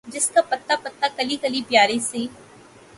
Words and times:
جس 0.13 0.29
کا 0.33 0.41
پتا 0.49 0.75
پتا، 0.83 1.07
کلی 1.17 1.35
کلی 1.41 1.61
پیاری 1.67 1.99
سی 2.09 2.23